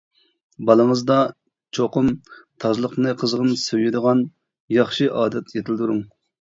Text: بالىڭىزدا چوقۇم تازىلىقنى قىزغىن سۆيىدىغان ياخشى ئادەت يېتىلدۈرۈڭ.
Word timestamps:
بالىڭىزدا 0.69 1.17
چوقۇم 1.79 2.09
تازىلىقنى 2.65 3.15
قىزغىن 3.21 3.53
سۆيىدىغان 3.67 4.27
ياخشى 4.81 5.15
ئادەت 5.23 5.59
يېتىلدۈرۈڭ. 5.61 6.05